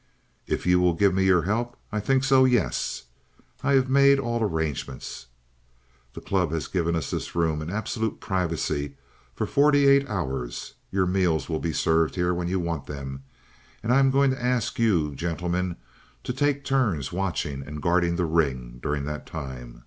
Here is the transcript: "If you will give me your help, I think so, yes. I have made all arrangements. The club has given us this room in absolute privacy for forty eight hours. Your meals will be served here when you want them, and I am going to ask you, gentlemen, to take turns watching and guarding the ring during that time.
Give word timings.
"If 0.47 0.65
you 0.65 0.79
will 0.79 0.95
give 0.95 1.13
me 1.13 1.25
your 1.25 1.43
help, 1.43 1.77
I 1.91 1.99
think 1.99 2.23
so, 2.23 2.43
yes. 2.43 3.03
I 3.63 3.73
have 3.73 3.87
made 3.87 4.17
all 4.17 4.41
arrangements. 4.41 5.27
The 6.15 6.21
club 6.21 6.51
has 6.53 6.65
given 6.67 6.95
us 6.95 7.11
this 7.11 7.35
room 7.35 7.61
in 7.61 7.69
absolute 7.69 8.19
privacy 8.19 8.95
for 9.35 9.45
forty 9.45 9.85
eight 9.87 10.09
hours. 10.09 10.73
Your 10.91 11.05
meals 11.05 11.49
will 11.49 11.59
be 11.59 11.71
served 11.71 12.15
here 12.15 12.33
when 12.33 12.47
you 12.47 12.59
want 12.59 12.87
them, 12.87 13.21
and 13.83 13.93
I 13.93 13.99
am 13.99 14.09
going 14.09 14.31
to 14.31 14.43
ask 14.43 14.79
you, 14.79 15.13
gentlemen, 15.13 15.75
to 16.23 16.33
take 16.33 16.63
turns 16.65 17.11
watching 17.13 17.61
and 17.61 17.79
guarding 17.79 18.15
the 18.15 18.25
ring 18.25 18.79
during 18.81 19.05
that 19.05 19.27
time. 19.27 19.79